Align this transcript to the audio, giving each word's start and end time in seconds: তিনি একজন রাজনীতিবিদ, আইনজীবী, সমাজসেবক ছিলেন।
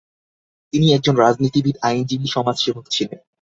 তিনি 0.73 0.87
একজন 0.93 1.15
রাজনীতিবিদ, 1.15 1.75
আইনজীবী, 1.81 2.27
সমাজসেবক 2.27 2.85
ছিলেন। 2.89 3.19